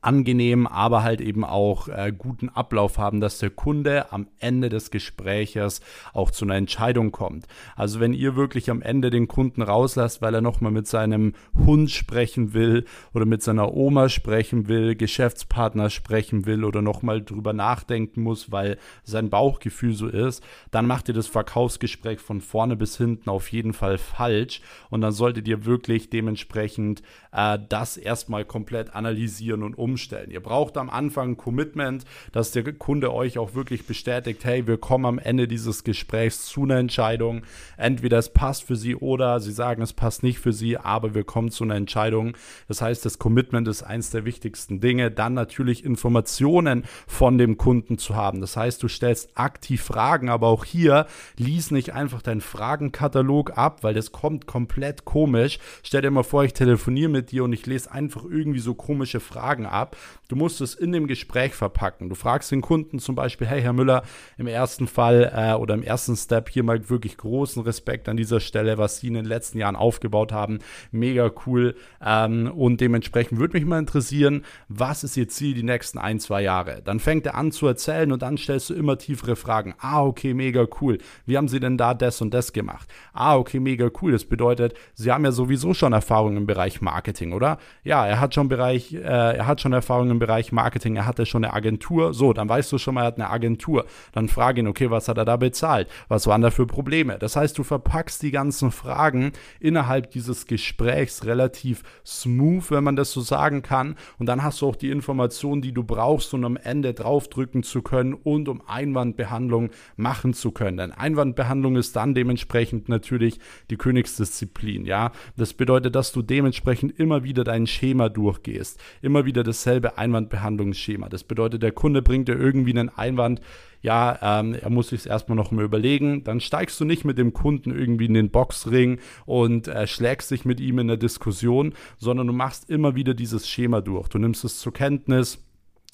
angenehm, 0.00 0.66
aber 0.66 1.02
halt 1.02 1.20
eben 1.20 1.44
auch 1.44 1.88
äh, 1.88 2.12
guten 2.16 2.48
Ablauf 2.48 2.98
haben, 2.98 3.20
dass 3.20 3.38
der 3.38 3.50
Kunde 3.50 4.12
am 4.12 4.26
Ende 4.38 4.68
des 4.68 4.90
Gespräches 4.90 5.80
auch 6.12 6.30
zu 6.30 6.44
einer 6.44 6.56
Entscheidung 6.56 7.12
kommt. 7.12 7.46
Also 7.76 8.00
wenn 8.00 8.12
ihr 8.12 8.36
wirklich 8.36 8.70
am 8.70 8.82
Ende 8.82 9.10
den 9.10 9.28
Kunden 9.28 9.62
rauslasst, 9.62 10.22
weil 10.22 10.34
er 10.34 10.40
nochmal 10.40 10.72
mit 10.72 10.86
seinem 10.86 11.34
Hund 11.56 11.90
sprechen 11.90 12.54
will 12.54 12.84
oder 13.14 13.26
mit 13.26 13.42
seiner 13.42 13.74
Oma 13.74 14.08
sprechen 14.08 14.68
will, 14.68 14.94
Geschäftspartner 14.94 15.90
sprechen 15.90 16.46
will 16.46 16.64
oder 16.64 16.82
nochmal 16.82 17.22
drüber 17.22 17.52
nachdenken 17.52 18.22
muss, 18.22 18.50
weil 18.52 18.78
sein 19.04 19.30
Bauchgefühl 19.30 19.94
so 19.94 20.08
ist, 20.08 20.42
dann 20.70 20.86
macht 20.86 21.08
ihr 21.08 21.14
das 21.14 21.26
Verkaufsgespräch 21.26 22.20
von 22.20 22.40
vorne 22.40 22.76
bis 22.76 22.96
hinten 22.96 23.30
auf 23.30 23.52
jeden 23.52 23.72
Fall 23.72 23.98
falsch 23.98 24.60
und 24.90 25.00
dann 25.00 25.12
solltet 25.12 25.48
ihr 25.48 25.64
wirklich 25.64 26.10
dementsprechend 26.10 27.02
äh, 27.32 27.58
das 27.68 27.96
erstmal 27.96 28.44
komplett 28.44 28.94
analysieren 28.94 29.62
und 29.62 29.77
umstellen. 29.78 30.30
Ihr 30.30 30.40
braucht 30.40 30.76
am 30.76 30.90
Anfang 30.90 31.30
ein 31.30 31.36
Commitment, 31.36 32.04
dass 32.32 32.50
der 32.50 32.72
Kunde 32.72 33.12
euch 33.12 33.38
auch 33.38 33.54
wirklich 33.54 33.86
bestätigt, 33.86 34.44
hey, 34.44 34.66
wir 34.66 34.78
kommen 34.78 35.06
am 35.06 35.18
Ende 35.18 35.48
dieses 35.48 35.84
Gesprächs 35.84 36.46
zu 36.46 36.64
einer 36.64 36.76
Entscheidung. 36.76 37.42
Entweder 37.76 38.18
es 38.18 38.32
passt 38.32 38.64
für 38.64 38.76
Sie 38.76 38.94
oder 38.94 39.40
Sie 39.40 39.52
sagen, 39.52 39.82
es 39.82 39.92
passt 39.92 40.22
nicht 40.22 40.38
für 40.38 40.52
Sie, 40.52 40.76
aber 40.76 41.14
wir 41.14 41.24
kommen 41.24 41.50
zu 41.50 41.64
einer 41.64 41.76
Entscheidung. 41.76 42.36
Das 42.68 42.82
heißt, 42.82 43.04
das 43.04 43.18
Commitment 43.18 43.66
ist 43.68 43.82
eins 43.82 44.10
der 44.10 44.24
wichtigsten 44.24 44.80
Dinge. 44.80 45.10
Dann 45.10 45.34
natürlich 45.34 45.84
Informationen 45.84 46.84
von 47.06 47.38
dem 47.38 47.56
Kunden 47.56 47.98
zu 47.98 48.16
haben. 48.16 48.40
Das 48.40 48.56
heißt, 48.56 48.82
du 48.82 48.88
stellst 48.88 49.30
aktiv 49.34 49.82
Fragen, 49.82 50.28
aber 50.28 50.48
auch 50.48 50.64
hier 50.64 51.06
lies 51.36 51.70
nicht 51.70 51.94
einfach 51.94 52.22
deinen 52.22 52.40
Fragenkatalog 52.40 53.56
ab, 53.56 53.82
weil 53.82 53.94
das 53.94 54.12
kommt 54.12 54.46
komplett 54.46 55.04
komisch. 55.04 55.58
Stell 55.82 56.02
dir 56.02 56.10
mal 56.10 56.22
vor, 56.22 56.44
ich 56.44 56.52
telefoniere 56.52 57.08
mit 57.08 57.30
dir 57.30 57.44
und 57.44 57.52
ich 57.52 57.64
lese 57.66 57.90
einfach 57.92 58.24
irgendwie 58.24 58.58
so 58.58 58.74
komische 58.74 59.20
Fragen 59.20 59.66
ab. 59.72 59.96
Du 60.28 60.36
musst 60.36 60.60
es 60.60 60.74
in 60.74 60.92
dem 60.92 61.06
Gespräch 61.06 61.54
verpacken. 61.54 62.08
Du 62.08 62.14
fragst 62.14 62.50
den 62.52 62.60
Kunden 62.60 62.98
zum 62.98 63.14
Beispiel, 63.14 63.46
hey 63.46 63.62
Herr 63.62 63.72
Müller, 63.72 64.02
im 64.36 64.46
ersten 64.46 64.86
Fall 64.86 65.32
äh, 65.34 65.54
oder 65.54 65.74
im 65.74 65.82
ersten 65.82 66.16
Step 66.16 66.48
hier 66.48 66.62
mal 66.62 66.90
wirklich 66.90 67.16
großen 67.16 67.62
Respekt 67.62 68.08
an 68.08 68.16
dieser 68.16 68.40
Stelle, 68.40 68.78
was 68.78 69.00
Sie 69.00 69.08
in 69.08 69.14
den 69.14 69.24
letzten 69.24 69.58
Jahren 69.58 69.76
aufgebaut 69.76 70.32
haben. 70.32 70.58
Mega 70.90 71.30
cool. 71.46 71.74
Ähm, 72.04 72.52
und 72.54 72.80
dementsprechend 72.80 73.38
würde 73.38 73.56
mich 73.56 73.64
mal 73.64 73.78
interessieren, 73.78 74.44
was 74.68 75.04
ist 75.04 75.16
Ihr 75.16 75.28
Ziel 75.28 75.54
die 75.54 75.62
nächsten 75.62 75.98
ein, 75.98 76.20
zwei 76.20 76.42
Jahre? 76.42 76.82
Dann 76.84 77.00
fängt 77.00 77.26
er 77.26 77.34
an 77.34 77.52
zu 77.52 77.66
erzählen 77.66 78.12
und 78.12 78.22
dann 78.22 78.36
stellst 78.36 78.70
du 78.70 78.74
immer 78.74 78.98
tiefere 78.98 79.36
Fragen. 79.36 79.74
Ah, 79.78 80.04
okay, 80.04 80.34
mega 80.34 80.66
cool. 80.80 80.98
Wie 81.26 81.36
haben 81.36 81.48
Sie 81.48 81.60
denn 81.60 81.78
da 81.78 81.94
das 81.94 82.20
und 82.20 82.34
das 82.34 82.52
gemacht? 82.52 82.88
Ah, 83.12 83.36
okay, 83.36 83.60
mega 83.60 83.88
cool. 84.02 84.12
Das 84.12 84.24
bedeutet, 84.24 84.74
Sie 84.94 85.10
haben 85.10 85.24
ja 85.24 85.32
sowieso 85.32 85.74
schon 85.74 85.92
Erfahrung 85.92 86.36
im 86.36 86.46
Bereich 86.46 86.80
Marketing, 86.80 87.32
oder? 87.32 87.58
Ja, 87.84 88.06
er 88.06 88.20
hat 88.20 88.34
schon 88.34 88.48
Bereich, 88.48 88.92
äh, 88.92 88.98
er 88.98 89.46
hat 89.46 89.57
schon 89.60 89.72
Erfahrung 89.72 90.10
im 90.10 90.18
Bereich 90.18 90.52
Marketing, 90.52 90.96
er 90.96 91.06
hatte 91.06 91.26
schon 91.26 91.44
eine 91.44 91.54
Agentur. 91.54 92.14
So, 92.14 92.32
dann 92.32 92.48
weißt 92.48 92.70
du 92.72 92.78
schon 92.78 92.94
mal, 92.94 93.02
er 93.02 93.08
hat 93.08 93.16
eine 93.16 93.30
Agentur. 93.30 93.86
Dann 94.12 94.28
frage 94.28 94.60
ihn, 94.60 94.68
okay, 94.68 94.90
was 94.90 95.08
hat 95.08 95.18
er 95.18 95.24
da 95.24 95.36
bezahlt? 95.36 95.88
Was 96.08 96.26
waren 96.26 96.42
da 96.42 96.50
für 96.50 96.66
Probleme? 96.66 97.18
Das 97.18 97.36
heißt, 97.36 97.56
du 97.58 97.62
verpackst 97.62 98.22
die 98.22 98.30
ganzen 98.30 98.70
Fragen 98.70 99.32
innerhalb 99.60 100.10
dieses 100.10 100.46
Gesprächs 100.46 101.24
relativ 101.24 101.82
smooth, 102.06 102.70
wenn 102.70 102.84
man 102.84 102.96
das 102.96 103.12
so 103.12 103.20
sagen 103.20 103.62
kann. 103.62 103.96
Und 104.18 104.26
dann 104.26 104.42
hast 104.42 104.60
du 104.60 104.68
auch 104.68 104.76
die 104.76 104.90
Informationen, 104.90 105.62
die 105.62 105.72
du 105.72 105.84
brauchst, 105.84 106.32
um 106.34 106.44
am 106.44 106.56
Ende 106.56 106.94
draufdrücken 106.94 107.62
zu 107.62 107.82
können 107.82 108.14
und 108.14 108.48
um 108.48 108.62
Einwandbehandlung 108.66 109.70
machen 109.96 110.34
zu 110.34 110.50
können. 110.50 110.76
Denn 110.76 110.92
Einwandbehandlung 110.92 111.76
ist 111.76 111.96
dann 111.96 112.14
dementsprechend 112.14 112.88
natürlich 112.88 113.38
die 113.70 113.76
Königsdisziplin. 113.76 114.84
Ja, 114.84 115.12
das 115.36 115.54
bedeutet, 115.54 115.94
dass 115.94 116.12
du 116.12 116.22
dementsprechend 116.22 116.98
immer 116.98 117.24
wieder 117.24 117.44
dein 117.44 117.66
Schema 117.66 118.08
durchgehst. 118.08 118.80
Immer 119.02 119.24
wieder 119.24 119.44
dasselbe 119.48 119.98
Einwandbehandlungsschema. 119.98 121.08
Das 121.08 121.24
bedeutet, 121.24 121.62
der 121.62 121.72
Kunde 121.72 122.02
bringt 122.02 122.28
dir 122.28 122.38
irgendwie 122.38 122.70
einen 122.70 122.88
Einwand, 122.88 123.40
ja, 123.80 124.40
ähm, 124.40 124.54
er 124.54 124.70
muss 124.70 124.88
sich 124.88 125.06
erstmal 125.06 125.36
noch 125.36 125.50
mal 125.50 125.64
überlegen. 125.64 126.24
Dann 126.24 126.40
steigst 126.40 126.80
du 126.80 126.84
nicht 126.84 127.04
mit 127.04 127.18
dem 127.18 127.32
Kunden 127.32 127.70
irgendwie 127.70 128.06
in 128.06 128.14
den 128.14 128.30
Boxring 128.30 128.98
und 129.24 129.68
äh, 129.68 129.86
schlägst 129.86 130.30
dich 130.30 130.44
mit 130.44 130.60
ihm 130.60 130.78
in 130.78 130.88
der 130.88 130.96
Diskussion, 130.96 131.74
sondern 131.96 132.26
du 132.26 132.32
machst 132.32 132.68
immer 132.70 132.94
wieder 132.94 133.14
dieses 133.14 133.48
Schema 133.48 133.80
durch. 133.80 134.08
Du 134.08 134.18
nimmst 134.18 134.44
es 134.44 134.58
zur 134.58 134.72
Kenntnis 134.72 135.44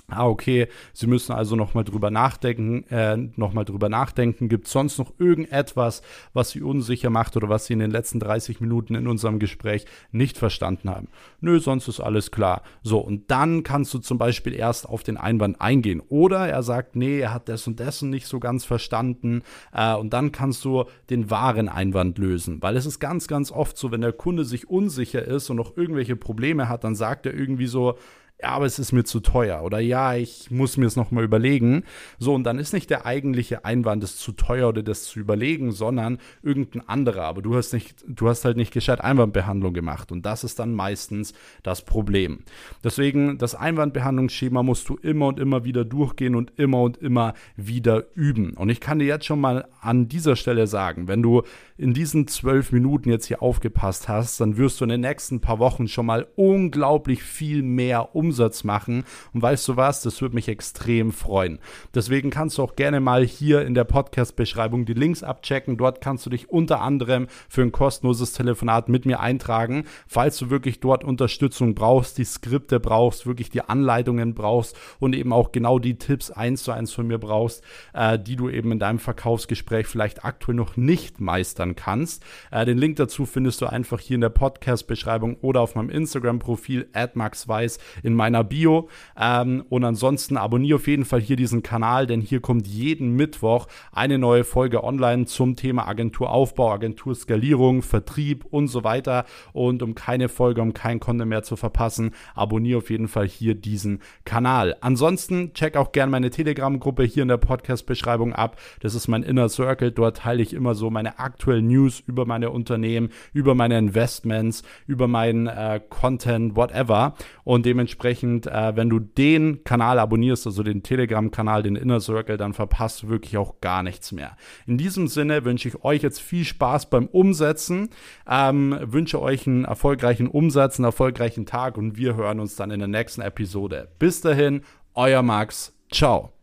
Ah, 0.08 0.26
okay, 0.26 0.68
Sie 0.92 1.06
müssen 1.06 1.32
also 1.32 1.56
nochmal 1.56 1.82
drüber 1.82 2.10
nachdenken, 2.10 2.84
äh, 2.90 3.16
nochmal 3.36 3.64
drüber 3.64 3.88
nachdenken. 3.88 4.50
Gibt 4.50 4.66
es 4.66 4.72
sonst 4.72 4.98
noch 4.98 5.14
irgendetwas, 5.18 6.02
was 6.34 6.50
Sie 6.50 6.60
unsicher 6.60 7.08
macht 7.08 7.38
oder 7.38 7.48
was 7.48 7.64
Sie 7.64 7.72
in 7.72 7.78
den 7.78 7.90
letzten 7.90 8.20
30 8.20 8.60
Minuten 8.60 8.96
in 8.96 9.08
unserem 9.08 9.38
Gespräch 9.38 9.86
nicht 10.12 10.36
verstanden 10.36 10.90
haben? 10.90 11.08
Nö, 11.40 11.58
sonst 11.58 11.88
ist 11.88 12.00
alles 12.00 12.30
klar. 12.30 12.62
So, 12.82 12.98
und 12.98 13.30
dann 13.30 13.62
kannst 13.62 13.94
du 13.94 13.98
zum 13.98 14.18
Beispiel 14.18 14.52
erst 14.52 14.86
auf 14.86 15.04
den 15.04 15.16
Einwand 15.16 15.62
eingehen. 15.62 16.02
Oder 16.10 16.48
er 16.48 16.62
sagt, 16.62 16.96
nee, 16.96 17.20
er 17.20 17.32
hat 17.32 17.48
das 17.48 17.66
und 17.66 17.80
dessen 17.80 18.10
nicht 18.10 18.26
so 18.26 18.40
ganz 18.40 18.66
verstanden. 18.66 19.42
Äh, 19.72 19.94
und 19.94 20.12
dann 20.12 20.32
kannst 20.32 20.66
du 20.66 20.84
den 21.08 21.30
wahren 21.30 21.70
Einwand 21.70 22.18
lösen. 22.18 22.60
Weil 22.60 22.76
es 22.76 22.84
ist 22.84 23.00
ganz, 23.00 23.26
ganz 23.26 23.50
oft 23.50 23.78
so, 23.78 23.90
wenn 23.90 24.02
der 24.02 24.12
Kunde 24.12 24.44
sich 24.44 24.68
unsicher 24.68 25.22
ist 25.22 25.48
und 25.48 25.56
noch 25.56 25.78
irgendwelche 25.78 26.14
Probleme 26.14 26.68
hat, 26.68 26.84
dann 26.84 26.94
sagt 26.94 27.24
er 27.24 27.32
irgendwie 27.32 27.66
so, 27.66 27.96
aber 28.44 28.66
es 28.66 28.78
ist 28.78 28.92
mir 28.92 29.04
zu 29.04 29.20
teuer 29.20 29.62
oder 29.62 29.80
ja, 29.80 30.14
ich 30.14 30.50
muss 30.50 30.76
mir 30.76 30.86
es 30.86 30.96
nochmal 30.96 31.24
überlegen. 31.24 31.84
So, 32.18 32.34
und 32.34 32.44
dann 32.44 32.58
ist 32.58 32.72
nicht 32.72 32.90
der 32.90 33.06
eigentliche 33.06 33.64
Einwand, 33.64 34.04
es 34.04 34.16
zu 34.16 34.32
teuer 34.32 34.68
oder 34.68 34.82
das 34.82 35.04
zu 35.04 35.18
überlegen, 35.18 35.72
sondern 35.72 36.18
irgendein 36.42 36.88
anderer. 36.88 37.24
Aber 37.24 37.42
du 37.42 37.56
hast 37.56 37.72
nicht, 37.72 38.04
du 38.06 38.28
hast 38.28 38.44
halt 38.44 38.56
nicht 38.56 38.72
gescheit 38.72 39.00
Einwandbehandlung 39.00 39.74
gemacht 39.74 40.12
und 40.12 40.24
das 40.26 40.44
ist 40.44 40.58
dann 40.58 40.74
meistens 40.74 41.32
das 41.62 41.82
Problem. 41.82 42.40
Deswegen, 42.82 43.38
das 43.38 43.54
Einwandbehandlungsschema 43.54 44.62
musst 44.62 44.88
du 44.88 44.96
immer 44.96 45.28
und 45.28 45.40
immer 45.40 45.64
wieder 45.64 45.84
durchgehen 45.84 46.34
und 46.34 46.52
immer 46.56 46.82
und 46.82 46.96
immer 46.98 47.34
wieder 47.56 48.04
üben. 48.14 48.54
Und 48.54 48.68
ich 48.68 48.80
kann 48.80 48.98
dir 48.98 49.06
jetzt 49.06 49.26
schon 49.26 49.40
mal 49.40 49.66
an 49.80 50.08
dieser 50.08 50.36
Stelle 50.36 50.66
sagen, 50.66 51.08
wenn 51.08 51.22
du 51.22 51.42
in 51.76 51.92
diesen 51.92 52.28
zwölf 52.28 52.72
Minuten 52.72 53.10
jetzt 53.10 53.26
hier 53.26 53.42
aufgepasst 53.42 54.08
hast, 54.08 54.40
dann 54.40 54.56
wirst 54.56 54.80
du 54.80 54.84
in 54.84 54.90
den 54.90 55.00
nächsten 55.00 55.40
paar 55.40 55.58
Wochen 55.58 55.88
schon 55.88 56.06
mal 56.06 56.26
unglaublich 56.36 57.22
viel 57.22 57.62
mehr 57.62 58.14
umsetzen 58.14 58.33
Umsatz 58.34 58.64
machen. 58.64 59.04
Und 59.32 59.42
weißt 59.42 59.68
du 59.68 59.76
was, 59.76 60.02
das 60.02 60.20
würde 60.20 60.34
mich 60.34 60.48
extrem 60.48 61.12
freuen. 61.12 61.60
Deswegen 61.94 62.30
kannst 62.30 62.58
du 62.58 62.62
auch 62.62 62.74
gerne 62.74 62.98
mal 62.98 63.24
hier 63.24 63.64
in 63.64 63.74
der 63.74 63.84
Podcast-Beschreibung 63.84 64.86
die 64.86 64.94
Links 64.94 65.22
abchecken. 65.22 65.76
Dort 65.76 66.00
kannst 66.00 66.26
du 66.26 66.30
dich 66.30 66.50
unter 66.50 66.80
anderem 66.80 67.28
für 67.48 67.62
ein 67.62 67.70
kostenloses 67.70 68.32
Telefonat 68.32 68.88
mit 68.88 69.06
mir 69.06 69.20
eintragen, 69.20 69.84
falls 70.08 70.36
du 70.38 70.50
wirklich 70.50 70.80
dort 70.80 71.04
Unterstützung 71.04 71.76
brauchst, 71.76 72.18
die 72.18 72.24
Skripte 72.24 72.80
brauchst, 72.80 73.24
wirklich 73.24 73.50
die 73.50 73.62
Anleitungen 73.62 74.34
brauchst 74.34 74.76
und 74.98 75.14
eben 75.14 75.32
auch 75.32 75.52
genau 75.52 75.78
die 75.78 75.96
Tipps 75.96 76.32
eins 76.32 76.64
zu 76.64 76.72
eins 76.72 76.92
von 76.92 77.06
mir 77.06 77.18
brauchst, 77.18 77.62
äh, 77.92 78.18
die 78.18 78.34
du 78.34 78.48
eben 78.48 78.72
in 78.72 78.80
deinem 78.80 78.98
Verkaufsgespräch 78.98 79.86
vielleicht 79.86 80.24
aktuell 80.24 80.56
noch 80.56 80.76
nicht 80.76 81.20
meistern 81.20 81.76
kannst. 81.76 82.24
Äh, 82.50 82.64
den 82.64 82.78
Link 82.78 82.96
dazu 82.96 83.26
findest 83.26 83.60
du 83.60 83.66
einfach 83.66 84.00
hier 84.00 84.16
in 84.16 84.22
der 84.22 84.30
Podcast-Beschreibung 84.30 85.36
oder 85.40 85.60
auf 85.60 85.76
meinem 85.76 85.90
Instagram-Profil 85.90 86.88
@maxweiss 87.14 87.78
in 88.02 88.14
meiner 88.24 88.42
Bio. 88.42 88.88
Ähm, 89.20 89.64
und 89.68 89.84
ansonsten 89.84 90.38
abonniere 90.38 90.76
auf 90.76 90.86
jeden 90.86 91.04
Fall 91.04 91.20
hier 91.20 91.36
diesen 91.36 91.62
Kanal, 91.62 92.06
denn 92.06 92.22
hier 92.22 92.40
kommt 92.40 92.66
jeden 92.66 93.16
Mittwoch 93.16 93.66
eine 93.92 94.18
neue 94.18 94.44
Folge 94.44 94.82
online 94.82 95.26
zum 95.26 95.56
Thema 95.56 95.86
Agenturaufbau, 95.86 96.72
Agenturskalierung, 96.72 97.82
Vertrieb 97.82 98.46
und 98.50 98.68
so 98.68 98.82
weiter. 98.82 99.26
Und 99.52 99.82
um 99.82 99.94
keine 99.94 100.30
Folge, 100.30 100.62
um 100.62 100.72
kein 100.72 101.00
Content 101.00 101.28
mehr 101.28 101.42
zu 101.42 101.56
verpassen, 101.56 102.12
abonniere 102.34 102.78
auf 102.78 102.88
jeden 102.88 103.08
Fall 103.08 103.28
hier 103.28 103.54
diesen 103.54 104.00
Kanal. 104.24 104.76
Ansonsten 104.80 105.52
check 105.52 105.76
auch 105.76 105.92
gerne 105.92 106.10
meine 106.10 106.30
Telegram-Gruppe 106.30 107.04
hier 107.04 107.24
in 107.24 107.28
der 107.28 107.36
Podcast-Beschreibung 107.36 108.32
ab. 108.32 108.58
Das 108.80 108.94
ist 108.94 109.06
mein 109.06 109.22
Inner 109.22 109.50
Circle. 109.50 109.92
Dort 109.92 110.16
teile 110.18 110.42
ich 110.42 110.54
immer 110.54 110.74
so 110.74 110.88
meine 110.88 111.18
aktuellen 111.18 111.66
News 111.66 112.02
über 112.06 112.24
meine 112.24 112.50
Unternehmen, 112.50 113.10
über 113.34 113.54
meine 113.54 113.76
Investments, 113.76 114.62
über 114.86 115.08
meinen 115.08 115.46
äh, 115.46 115.80
Content, 115.90 116.56
whatever. 116.56 117.14
Und 117.44 117.66
dementsprechend 117.66 118.03
dementsprechend, 118.04 118.46
äh, 118.46 118.76
wenn 118.76 118.90
du 118.90 118.98
den 118.98 119.64
Kanal 119.64 119.98
abonnierst, 119.98 120.46
also 120.46 120.62
den 120.62 120.82
Telegram-Kanal, 120.82 121.62
den 121.62 121.76
Inner 121.76 122.00
Circle, 122.00 122.36
dann 122.36 122.52
verpasst 122.52 123.02
du 123.02 123.08
wirklich 123.08 123.36
auch 123.36 123.60
gar 123.60 123.82
nichts 123.82 124.12
mehr. 124.12 124.36
In 124.66 124.78
diesem 124.78 125.08
Sinne 125.08 125.44
wünsche 125.44 125.68
ich 125.68 125.84
euch 125.84 126.02
jetzt 126.02 126.20
viel 126.20 126.44
Spaß 126.44 126.90
beim 126.90 127.06
Umsetzen, 127.06 127.88
ähm, 128.28 128.78
wünsche 128.82 129.20
euch 129.20 129.46
einen 129.46 129.64
erfolgreichen 129.64 130.28
Umsatz, 130.28 130.78
einen 130.78 130.84
erfolgreichen 130.84 131.46
Tag 131.46 131.78
und 131.78 131.96
wir 131.96 132.14
hören 132.14 132.40
uns 132.40 132.56
dann 132.56 132.70
in 132.70 132.78
der 132.78 132.88
nächsten 132.88 133.22
Episode. 133.22 133.88
Bis 133.98 134.20
dahin, 134.20 134.62
euer 134.94 135.22
Max. 135.22 135.72
Ciao. 135.90 136.33